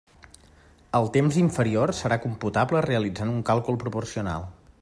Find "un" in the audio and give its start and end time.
3.37-3.47